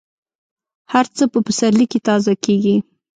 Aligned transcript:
هر 0.93 1.05
څه 1.15 1.23
په 1.31 1.39
پسرلي 1.45 1.85
کې 1.91 1.99
تازه 2.07 2.33
کېږي. 2.45 2.75